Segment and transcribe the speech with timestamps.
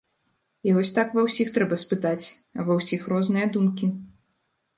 [0.69, 2.25] І вось так ва ўсіх трэба спытаць,
[2.59, 3.93] а ва ўсіх розныя думкі.